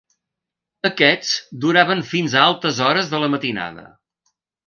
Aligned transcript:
Aquests 0.87 1.33
duraven 1.65 2.01
fins 2.13 2.35
a 2.35 2.41
altes 2.45 2.81
hores 2.87 3.13
de 3.13 3.23
la 3.25 3.31
matinada. 3.35 3.87